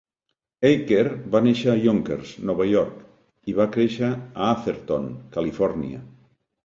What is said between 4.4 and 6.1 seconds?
Atherton, Califòrnia.